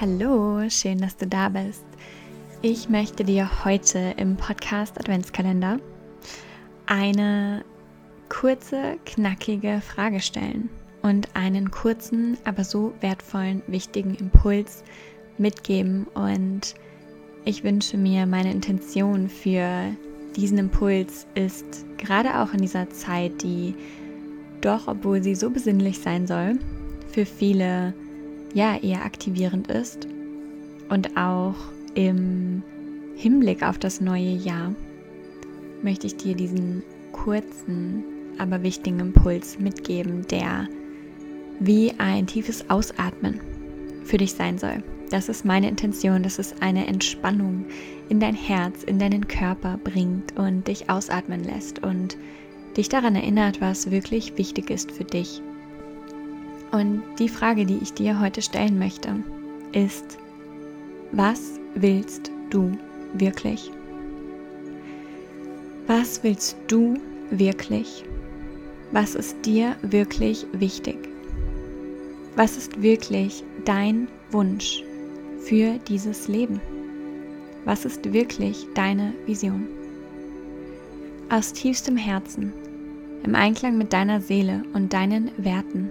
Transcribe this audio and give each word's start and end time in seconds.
Hallo, 0.00 0.68
schön, 0.68 0.98
dass 0.98 1.16
du 1.16 1.28
da 1.28 1.48
bist. 1.48 1.84
Ich 2.60 2.88
möchte 2.88 3.22
dir 3.22 3.64
heute 3.64 4.14
im 4.16 4.36
Podcast 4.36 4.98
Adventskalender 4.98 5.78
eine 6.86 7.64
kurze, 8.28 8.96
knackige 9.04 9.80
Frage 9.80 10.20
stellen 10.20 10.70
und 11.02 11.28
einen 11.34 11.70
kurzen, 11.70 12.36
aber 12.44 12.64
so 12.64 12.94
wertvollen, 13.00 13.62
wichtigen 13.68 14.14
Impuls 14.14 14.82
mitgeben. 15.38 16.06
Und 16.14 16.74
ich 17.44 17.62
wünsche 17.62 17.96
mir, 17.96 18.26
meine 18.26 18.50
Intention 18.50 19.28
für 19.28 19.94
diesen 20.34 20.58
Impuls 20.58 21.26
ist 21.34 21.84
gerade 21.98 22.40
auch 22.40 22.52
in 22.54 22.62
dieser 22.62 22.90
Zeit, 22.90 23.42
die 23.42 23.76
doch, 24.62 24.88
obwohl 24.88 25.22
sie 25.22 25.36
so 25.36 25.50
besinnlich 25.50 26.00
sein 26.00 26.26
soll, 26.26 26.58
für 27.12 27.26
viele 27.26 27.94
ja 28.54 28.76
eher 28.76 29.04
aktivierend 29.04 29.68
ist 29.68 30.08
und 30.88 31.16
auch 31.16 31.54
im 31.94 32.62
Hinblick 33.16 33.62
auf 33.62 33.78
das 33.78 34.00
neue 34.00 34.32
Jahr 34.32 34.74
möchte 35.82 36.06
ich 36.06 36.16
dir 36.16 36.34
diesen 36.34 36.82
kurzen, 37.12 38.04
aber 38.38 38.62
wichtigen 38.62 39.00
Impuls 39.00 39.58
mitgeben, 39.58 40.26
der 40.28 40.68
wie 41.60 41.92
ein 41.98 42.26
tiefes 42.26 42.68
Ausatmen 42.70 43.40
für 44.04 44.16
dich 44.16 44.32
sein 44.32 44.58
soll. 44.58 44.82
Das 45.10 45.28
ist 45.28 45.44
meine 45.44 45.68
Intention, 45.68 46.22
dass 46.22 46.38
es 46.38 46.54
eine 46.60 46.86
Entspannung 46.86 47.66
in 48.08 48.18
dein 48.18 48.34
Herz, 48.34 48.82
in 48.82 48.98
deinen 48.98 49.28
Körper 49.28 49.78
bringt 49.84 50.38
und 50.38 50.66
dich 50.68 50.88
ausatmen 50.88 51.44
lässt 51.44 51.82
und 51.82 52.16
dich 52.76 52.88
daran 52.88 53.14
erinnert, 53.14 53.60
was 53.60 53.90
wirklich 53.90 54.38
wichtig 54.38 54.70
ist 54.70 54.90
für 54.90 55.04
dich 55.04 55.42
und 56.72 57.02
die 57.18 57.28
Frage, 57.28 57.66
die 57.66 57.78
ich 57.82 57.92
dir 57.92 58.18
heute 58.18 58.42
stellen 58.42 58.78
möchte, 58.78 59.14
ist, 59.72 60.18
was 61.12 61.60
willst 61.74 62.30
du 62.50 62.72
wirklich? 63.12 63.70
Was 65.86 66.24
willst 66.24 66.56
du 66.68 66.96
wirklich? 67.30 68.04
Was 68.90 69.14
ist 69.14 69.44
dir 69.44 69.76
wirklich 69.82 70.46
wichtig? 70.52 70.96
Was 72.36 72.56
ist 72.56 72.82
wirklich 72.82 73.44
dein 73.64 74.08
Wunsch 74.30 74.82
für 75.40 75.78
dieses 75.88 76.28
Leben? 76.28 76.60
Was 77.64 77.84
ist 77.84 78.12
wirklich 78.12 78.66
deine 78.74 79.12
Vision? 79.26 79.66
Aus 81.28 81.52
tiefstem 81.52 81.96
Herzen, 81.96 82.52
im 83.24 83.34
Einklang 83.34 83.76
mit 83.76 83.92
deiner 83.92 84.20
Seele 84.20 84.62
und 84.72 84.92
deinen 84.92 85.30
Werten 85.36 85.90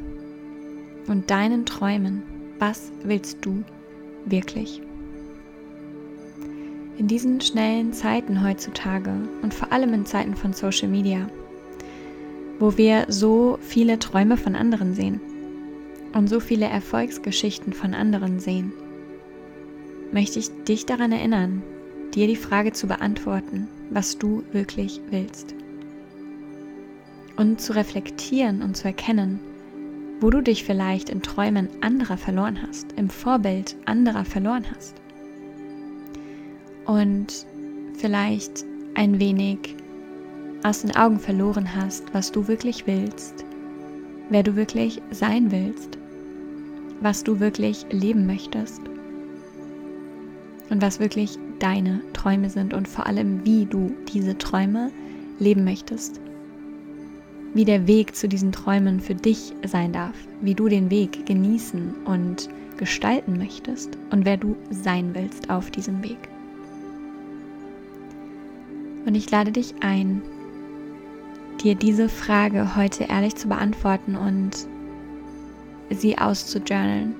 und 1.12 1.30
deinen 1.30 1.66
Träumen. 1.66 2.24
Was 2.58 2.90
willst 3.04 3.40
du 3.42 3.64
wirklich? 4.26 4.82
In 6.98 7.08
diesen 7.08 7.42
schnellen 7.42 7.92
Zeiten 7.92 8.44
heutzutage 8.44 9.14
und 9.42 9.54
vor 9.54 9.74
allem 9.74 9.94
in 9.94 10.06
Zeiten 10.06 10.36
von 10.36 10.54
Social 10.54 10.88
Media, 10.88 11.30
wo 12.60 12.78
wir 12.78 13.06
so 13.10 13.60
viele 13.62 14.00
Träume 14.00 14.38
von 14.38 14.56
anderen 14.56 14.94
sehen 14.94 15.20
und 16.14 16.30
so 16.30 16.40
viele 16.40 16.68
Erfolgsgeschichten 16.68 17.74
von 17.74 17.94
anderen 17.94 18.40
sehen, 18.40 18.72
möchte 20.14 20.40
ich 20.40 20.50
dich 20.64 20.86
daran 20.86 21.12
erinnern, 21.12 21.62
dir 22.14 22.28
die 22.28 22.36
Frage 22.38 22.72
zu 22.72 22.88
beantworten, 22.88 23.68
was 23.90 24.18
du 24.18 24.44
wirklich 24.54 25.02
willst. 25.10 25.56
Und 27.36 27.60
zu 27.60 27.74
reflektieren 27.74 28.62
und 28.62 28.78
zu 28.78 28.86
erkennen, 28.86 29.40
wo 30.22 30.30
du 30.30 30.42
dich 30.42 30.64
vielleicht 30.64 31.10
in 31.10 31.24
Träumen 31.24 31.68
anderer 31.82 32.16
verloren 32.16 32.60
hast, 32.66 32.94
im 32.94 33.10
Vorbild 33.10 33.76
anderer 33.86 34.24
verloren 34.24 34.66
hast. 34.74 34.96
Und 36.86 37.46
vielleicht 37.98 38.64
ein 38.94 39.20
wenig 39.20 39.76
aus 40.64 40.84
den 40.84 40.96
Augen 40.96 41.20
verloren 41.20 41.76
hast, 41.76 42.14
was 42.14 42.32
du 42.32 42.48
wirklich 42.48 42.86
willst, 42.86 43.44
wer 44.30 44.44
du 44.44 44.56
wirklich 44.56 45.02
sein 45.10 45.52
willst, 45.52 45.98
was 47.02 47.24
du 47.24 47.40
wirklich 47.40 47.88
leben 47.90 48.28
möchtest 48.28 48.82
und 50.70 50.84
was 50.84 51.00
wirklich 51.00 51.40
deine 51.58 52.02
Träume 52.14 52.52
sind 52.52 52.76
und 52.76 52.88
vor 52.88 53.08
allem, 53.08 53.44
wie 53.44 53.66
du 53.66 53.92
diese 54.14 54.38
Träume 54.38 54.92
leben 55.40 55.64
möchtest 55.64 56.22
wie 57.54 57.66
der 57.66 57.88
Weg 57.88 58.16
zu 58.16 58.28
diesen 58.28 58.52
Träumen 58.52 59.00
für 59.00 59.16
dich 59.16 59.54
sein 59.66 59.92
darf, 59.92 60.16
wie 60.42 60.56
du 60.56 60.70
den 60.70 60.90
Weg 60.90 61.26
genießen 61.26 62.06
und 62.06 62.50
gestalten 62.78 63.38
möchtest 63.38 63.98
und 64.10 64.26
wer 64.26 64.38
du 64.38 64.56
sein 64.70 65.14
willst 65.14 65.50
auf 65.50 65.70
diesem 65.70 66.04
Weg. 66.04 66.18
Und 69.06 69.16
ich 69.16 69.30
lade 69.30 69.52
dich 69.52 69.76
ein, 69.82 70.22
dir 71.64 71.76
diese 71.76 72.10
Frage 72.10 72.76
heute 72.76 73.06
ehrlich 73.06 73.36
zu 73.36 73.48
beantworten 73.48 74.16
und 74.16 74.68
sie 75.90 76.18
auszujournalen. 76.18 77.16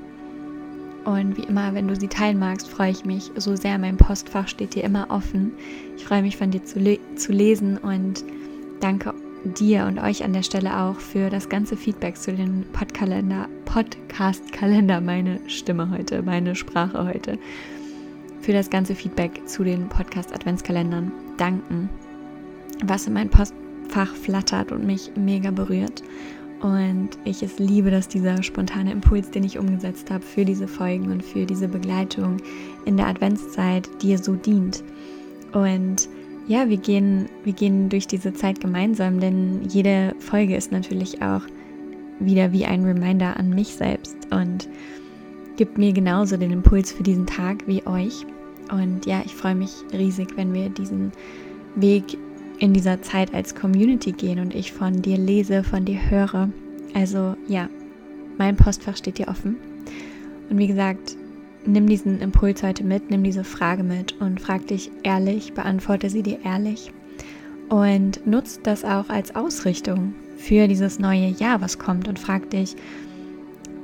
Und 1.04 1.36
wie 1.36 1.44
immer, 1.44 1.74
wenn 1.74 1.88
du 1.88 1.96
sie 1.96 2.08
teilen 2.08 2.38
magst, 2.38 2.70
freue 2.70 2.92
ich 2.92 3.06
mich 3.06 3.32
so 3.36 3.56
sehr. 3.56 3.80
Mein 3.80 3.98
Postfach 3.98 4.48
steht 4.48 4.76
dir 4.76 4.84
immer 4.84 5.08
offen. 5.10 5.52
Ich 5.98 6.06
freue 6.06 6.22
mich 6.22 6.38
von 6.38 6.52
dir 6.52 6.64
zu, 6.64 6.80
le 6.80 7.00
zu 7.16 7.32
lesen 7.32 7.78
und 7.78 8.24
danke 8.82 9.14
dir 9.44 9.86
und 9.86 10.00
euch 10.00 10.24
an 10.24 10.34
der 10.34 10.44
Stelle 10.44 10.78
auch 10.78 10.98
für 10.98 11.30
das 11.30 11.50
ganze 11.50 11.76
Feedback 11.76 12.18
zu 12.18 12.34
den 12.34 12.66
Podkalender, 12.74 13.48
Podcast-Kalender, 13.66 15.02
meine 15.02 15.40
Stimme 15.48 15.90
heute, 15.90 16.22
meine 16.22 16.56
Sprache 16.56 17.06
heute, 17.06 17.38
für 18.42 18.54
das 18.54 18.70
ganze 18.70 18.96
Feedback 18.96 19.48
zu 19.48 19.64
den 19.64 19.88
Podcast-Adventskalendern 19.90 21.12
danken, 21.38 21.90
was 22.84 23.08
in 23.08 23.14
mein 23.14 23.30
Postfach 23.30 24.14
flattert 24.16 24.72
und 24.72 24.86
mich 24.86 25.12
mega 25.16 25.52
berührt. 25.52 26.04
Und 26.62 27.10
ich 27.24 27.42
es 27.42 27.58
liebe, 27.58 27.90
dass 27.90 28.08
dieser 28.08 28.44
spontane 28.44 28.92
Impuls, 28.92 29.32
den 29.32 29.44
ich 29.44 29.58
umgesetzt 29.58 30.12
habe 30.12 30.24
für 30.24 30.46
diese 30.46 30.68
Folgen 30.68 31.12
und 31.12 31.24
für 31.24 31.46
diese 31.46 31.68
Begleitung 31.68 32.38
in 32.86 32.98
der 32.98 33.08
Adventszeit 33.08 33.90
dir 34.04 34.20
so 34.20 34.36
dient. 34.36 34.84
Und 35.54 36.08
ja, 36.48 36.70
wir 36.70 36.78
gehen, 36.78 37.30
wir 37.44 37.54
gehen 37.54 37.90
durch 37.90 38.08
diese 38.08 38.34
Zeit 38.34 38.60
gemeinsam, 38.60 39.20
denn 39.20 39.62
jede 39.70 40.16
Folge 40.20 40.56
ist 40.56 40.72
natürlich 40.72 41.22
auch 41.22 41.42
wieder 42.20 42.52
wie 42.52 42.66
ein 42.66 42.84
Reminder 42.84 43.38
an 43.38 43.50
mich 43.50 43.76
selbst 43.76 44.16
und 44.32 44.68
gibt 45.58 45.78
mir 45.78 45.94
genauso 45.94 46.38
den 46.38 46.52
Impuls 46.52 46.92
für 46.92 47.04
diesen 47.04 47.26
Tag 47.26 47.68
wie 47.68 47.86
euch. 47.86 48.26
Und 48.72 49.06
ja, 49.06 49.22
ich 49.26 49.34
freue 49.34 49.56
mich 49.56 49.72
riesig, 49.94 50.36
wenn 50.36 50.54
wir 50.54 50.70
diesen 50.70 51.12
Weg 51.76 52.18
in 52.60 52.74
dieser 52.74 53.02
Zeit 53.02 53.34
als 53.34 53.56
Community 53.56 54.12
gehen 54.12 54.40
und 54.40 54.56
ich 54.56 54.72
von 54.72 55.02
dir 55.02 55.18
lese, 55.18 55.64
von 55.64 55.84
dir 55.84 56.00
höre. 56.10 56.50
Also 56.94 57.36
ja, 57.48 57.70
mein 58.38 58.56
Postfach 58.56 58.98
steht 58.98 59.18
dir 59.18 59.28
offen. 59.28 59.58
Und 60.50 60.58
wie 60.58 60.68
gesagt, 60.68 61.18
nimm 61.66 61.88
diesen 61.88 62.22
Impuls 62.22 62.64
heute 62.64 62.84
mit, 62.84 63.10
nimm 63.10 63.24
diese 63.24 63.44
Frage 63.44 63.84
mit 63.84 64.20
und 64.20 64.40
frag 64.40 64.68
dich 64.68 64.92
ehrlich, 65.04 65.54
beantworte 65.54 66.10
sie 66.10 66.24
dir 66.24 66.40
ehrlich 66.44 66.92
und 67.70 68.26
nutzt 68.28 68.62
das 68.64 68.84
auch 68.84 69.10
als 69.10 69.34
Ausrichtung 69.36 70.14
für 70.38 70.68
dieses 70.68 71.00
neue 71.00 71.28
Jahr, 71.28 71.62
was 71.62 71.80
kommt 71.80 72.08
und 72.08 72.20
frag 72.20 72.50
dich, 72.50 72.76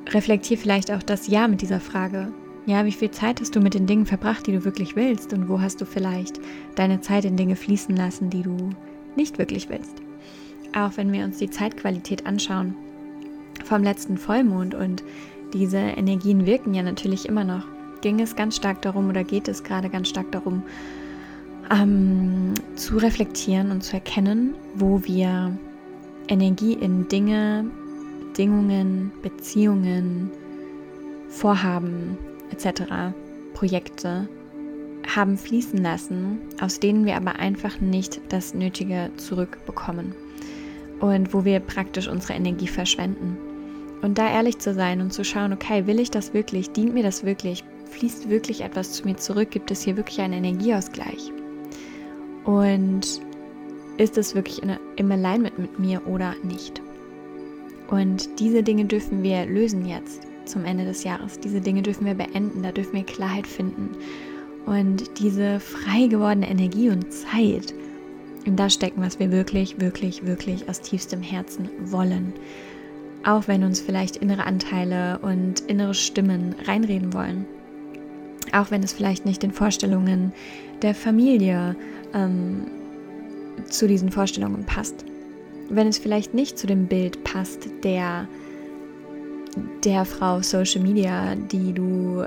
reflektier 0.09 0.57
vielleicht 0.57 0.91
auch 0.91 1.03
das 1.03 1.27
Jahr 1.27 1.47
mit 1.47 1.61
dieser 1.61 1.79
Frage. 1.79 2.27
Ja, 2.65 2.83
wie 2.83 2.91
viel 2.91 3.11
Zeit 3.11 3.39
hast 3.39 3.55
du 3.55 3.61
mit 3.61 3.75
den 3.75 3.87
Dingen 3.87 4.05
verbracht, 4.05 4.45
die 4.45 4.51
du 4.51 4.65
wirklich 4.65 4.97
willst 4.97 5.31
und 5.31 5.47
wo 5.47 5.61
hast 5.61 5.79
du 5.79 5.85
vielleicht 5.85 6.39
deine 6.75 6.99
Zeit 6.99 7.23
in 7.23 7.37
Dinge 7.37 7.55
fließen 7.55 7.95
lassen, 7.95 8.29
die 8.29 8.41
du 8.41 8.71
nicht 9.15 9.37
wirklich 9.37 9.69
willst? 9.69 10.01
Auch 10.75 10.91
wenn 10.97 11.13
wir 11.13 11.23
uns 11.23 11.37
die 11.37 11.49
Zeitqualität 11.49 12.25
anschauen 12.25 12.75
vom 13.63 13.83
letzten 13.83 14.17
Vollmond 14.17 14.75
und 14.75 15.03
diese 15.53 15.77
Energien 15.77 16.45
wirken 16.45 16.73
ja 16.73 16.83
natürlich 16.83 17.27
immer 17.27 17.43
noch. 17.43 17.65
Ging 18.01 18.19
es 18.19 18.35
ganz 18.35 18.55
stark 18.55 18.81
darum 18.81 19.09
oder 19.09 19.23
geht 19.23 19.47
es 19.47 19.63
gerade 19.63 19.89
ganz 19.89 20.09
stark 20.09 20.31
darum, 20.31 20.63
ähm, 21.71 22.53
zu 22.75 22.97
reflektieren 22.97 23.71
und 23.71 23.83
zu 23.83 23.93
erkennen, 23.93 24.53
wo 24.75 25.03
wir 25.03 25.57
Energie 26.27 26.73
in 26.73 27.07
Dinge, 27.07 27.65
Bedingungen, 28.37 29.11
Beziehungen, 29.23 30.29
Vorhaben 31.29 32.17
etc., 32.51 32.83
Projekte 33.53 34.29
haben 35.15 35.37
fließen 35.37 35.81
lassen, 35.81 36.39
aus 36.61 36.79
denen 36.79 37.05
wir 37.05 37.15
aber 37.15 37.37
einfach 37.37 37.79
nicht 37.79 38.21
das 38.29 38.53
Nötige 38.53 39.09
zurückbekommen 39.17 40.13
und 40.99 41.33
wo 41.33 41.45
wir 41.45 41.59
praktisch 41.59 42.07
unsere 42.07 42.33
Energie 42.33 42.67
verschwenden. 42.67 43.37
Und 44.01 44.17
da 44.17 44.29
ehrlich 44.29 44.59
zu 44.59 44.73
sein 44.73 45.01
und 45.01 45.11
zu 45.11 45.23
schauen, 45.23 45.53
okay, 45.53 45.87
will 45.87 45.99
ich 45.99 46.11
das 46.11 46.33
wirklich? 46.33 46.71
Dient 46.71 46.93
mir 46.93 47.03
das 47.03 47.23
wirklich? 47.23 47.63
Fließt 47.89 48.29
wirklich 48.29 48.61
etwas 48.61 48.91
zu 48.91 49.05
mir 49.05 49.17
zurück? 49.17 49.51
Gibt 49.51 49.71
es 49.71 49.81
hier 49.81 49.97
wirklich 49.97 50.21
einen 50.21 50.45
Energieausgleich? 50.45 51.31
Und 52.45 53.21
ist 53.97 54.17
es 54.17 54.35
wirklich 54.35 54.61
in, 54.61 54.77
im 54.95 55.11
Alignment 55.11 55.57
mit 55.57 55.79
mir 55.79 56.05
oder 56.07 56.35
nicht? 56.43 56.81
Und 57.89 58.39
diese 58.39 58.63
Dinge 58.63 58.85
dürfen 58.85 59.23
wir 59.23 59.45
lösen 59.45 59.85
jetzt. 59.85 60.27
zum 60.47 60.65
Ende 60.65 60.85
des 60.85 61.03
Jahres. 61.03 61.39
Diese 61.39 61.61
Dinge 61.61 61.81
dürfen 61.81 62.05
wir 62.05 62.13
beenden, 62.13 62.63
da 62.63 62.71
dürfen 62.71 62.93
wir 62.93 63.03
Klarheit 63.03 63.45
finden. 63.45 63.89
Und 64.65 65.19
diese 65.19 65.59
frei 65.59 66.07
gewordene 66.07 66.49
Energie 66.49 66.89
und 66.89 67.11
Zeit, 67.11 67.73
in 68.45 68.55
das 68.55 68.73
stecken, 68.73 69.01
was 69.01 69.19
wir 69.19 69.31
wirklich, 69.31 69.79
wirklich, 69.79 70.25
wirklich 70.25 70.67
aus 70.69 70.81
tiefstem 70.81 71.21
Herzen 71.21 71.69
wollen. 71.85 72.33
Auch 73.27 73.49
wenn 73.49 73.65
uns 73.65 73.81
vielleicht 73.81 74.15
innere 74.15 74.45
Anteile 74.45 75.19
und 75.19 75.59
innere 75.59 75.93
Stimmen 75.93 76.55
reinreden 76.65 77.11
wollen. 77.13 77.45
Auch 78.53 78.71
wenn 78.71 78.81
es 78.83 78.93
vielleicht 78.93 79.25
nicht 79.25 79.43
den 79.43 79.51
Vorstellungen 79.51 80.31
der 80.81 80.95
Familie 80.95 81.75
ähm, 82.13 82.67
zu 83.65 83.85
diesen 83.85 84.11
Vorstellungen 84.11 84.63
passt. 84.63 85.03
Wenn 85.69 85.87
es 85.87 85.97
vielleicht 85.97 86.33
nicht 86.33 86.57
zu 86.57 86.67
dem 86.67 86.87
Bild 86.87 87.25
passt 87.25 87.67
der, 87.83 88.29
der 89.83 90.05
Frau 90.05 90.41
Social 90.41 90.81
Media, 90.81 91.35
die 91.35 91.73
du, 91.73 92.23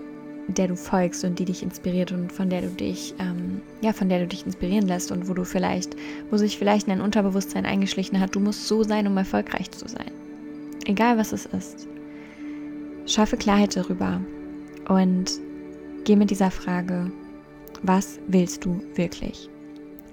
der 0.48 0.68
du 0.68 0.76
folgst 0.76 1.24
und 1.24 1.38
die 1.38 1.46
dich 1.46 1.62
inspiriert 1.62 2.12
und 2.12 2.30
von 2.30 2.50
der 2.50 2.60
du 2.60 2.68
dich, 2.68 3.14
ähm, 3.18 3.62
ja, 3.80 3.94
von 3.94 4.10
der 4.10 4.18
du 4.18 4.26
dich 4.26 4.44
inspirieren 4.44 4.86
lässt 4.86 5.12
und 5.12 5.30
wo 5.30 5.32
du 5.32 5.44
vielleicht, 5.44 5.96
wo 6.30 6.36
sich 6.36 6.58
vielleicht 6.58 6.88
in 6.88 6.92
dein 6.92 7.00
Unterbewusstsein 7.00 7.64
eingeschlichen 7.64 8.20
hat, 8.20 8.34
du 8.34 8.40
musst 8.40 8.68
so 8.68 8.82
sein, 8.82 9.06
um 9.06 9.16
erfolgreich 9.16 9.70
zu 9.70 9.88
sein. 9.88 10.10
Egal 10.86 11.18
was 11.18 11.32
es 11.32 11.46
ist. 11.46 11.88
Schaffe 13.06 13.36
Klarheit 13.36 13.76
darüber 13.76 14.20
und 14.88 15.30
geh 16.04 16.16
mit 16.16 16.30
dieser 16.30 16.50
Frage, 16.50 17.10
was 17.82 18.18
willst 18.28 18.64
du 18.64 18.82
wirklich? 18.94 19.48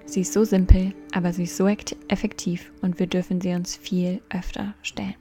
Sie 0.05 0.21
ist 0.21 0.33
so 0.33 0.45
simpel, 0.45 0.93
aber 1.13 1.33
sie 1.33 1.43
ist 1.43 1.57
so 1.57 1.67
effektiv 1.67 2.71
und 2.81 2.97
wir 2.99 3.07
dürfen 3.07 3.41
sie 3.41 3.53
uns 3.53 3.75
viel 3.75 4.21
öfter 4.29 4.73
stellen. 4.81 5.15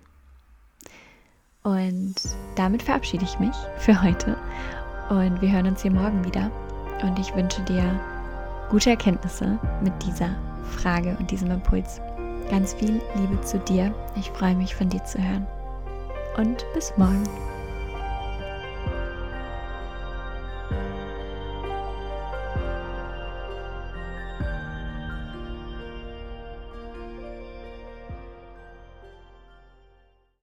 Und 1.64 2.14
damit 2.54 2.82
verabschiede 2.82 3.24
ich 3.24 3.38
mich 3.40 3.56
für 3.78 4.00
heute 4.00 4.36
und 5.10 5.42
wir 5.42 5.50
hören 5.50 5.66
uns 5.66 5.82
hier 5.82 5.90
morgen 5.90 6.24
wieder. 6.24 6.50
Und 7.02 7.18
ich 7.18 7.34
wünsche 7.34 7.60
dir 7.62 8.00
gute 8.70 8.90
Erkenntnisse 8.90 9.58
mit 9.82 9.92
dieser 10.04 10.30
Frage 10.78 11.16
und 11.18 11.30
diesem 11.30 11.50
Impuls. 11.50 12.00
Ganz 12.50 12.74
viel 12.74 13.00
Liebe 13.16 13.40
zu 13.42 13.58
dir. 13.58 13.94
Ich 14.16 14.30
freue 14.30 14.54
mich 14.54 14.74
von 14.74 14.88
dir 14.88 15.04
zu 15.04 15.18
hören. 15.18 15.46
Und 16.36 16.64
bis 16.74 16.92
morgen. 16.96 17.24